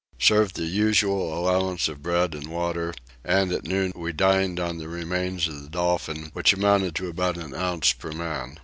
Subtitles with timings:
[0.17, 2.91] Served the usual allowance of bread and water
[3.23, 7.37] and at noon we dined on the remains of the dolphin, which amounted to about
[7.37, 8.57] an ounce per man.